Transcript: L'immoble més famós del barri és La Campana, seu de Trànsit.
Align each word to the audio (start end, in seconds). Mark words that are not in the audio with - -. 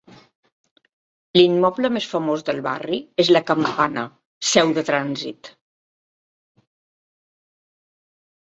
L'immoble 1.39 1.91
més 1.97 2.07
famós 2.13 2.45
del 2.47 2.61
barri 2.69 2.99
és 3.25 3.29
La 3.37 3.43
Campana, 3.51 4.07
seu 4.55 4.73
de 4.79 4.87
Trànsit. 4.89 5.55